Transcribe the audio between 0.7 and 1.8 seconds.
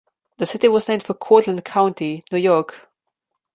named for Cortland